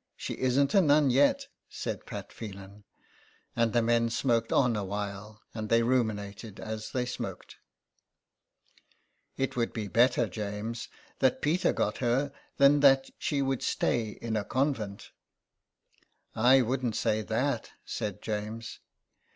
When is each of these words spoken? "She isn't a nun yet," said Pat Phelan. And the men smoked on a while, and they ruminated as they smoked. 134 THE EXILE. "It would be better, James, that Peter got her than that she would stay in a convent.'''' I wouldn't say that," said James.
"She 0.16 0.34
isn't 0.40 0.74
a 0.74 0.80
nun 0.80 1.08
yet," 1.08 1.46
said 1.68 2.04
Pat 2.04 2.32
Phelan. 2.32 2.82
And 3.54 3.72
the 3.72 3.80
men 3.80 4.10
smoked 4.10 4.52
on 4.52 4.74
a 4.74 4.84
while, 4.84 5.40
and 5.54 5.68
they 5.68 5.84
ruminated 5.84 6.58
as 6.58 6.90
they 6.90 7.06
smoked. 7.06 7.58
134 9.36 9.36
THE 9.36 9.42
EXILE. 9.44 9.44
"It 9.44 9.56
would 9.56 9.72
be 9.72 9.86
better, 9.86 10.28
James, 10.28 10.88
that 11.20 11.40
Peter 11.40 11.72
got 11.72 11.98
her 11.98 12.32
than 12.56 12.80
that 12.80 13.10
she 13.20 13.40
would 13.40 13.62
stay 13.62 14.18
in 14.20 14.36
a 14.36 14.42
convent.'''' 14.44 15.12
I 16.34 16.60
wouldn't 16.62 16.96
say 16.96 17.22
that," 17.22 17.70
said 17.84 18.20
James. 18.20 18.80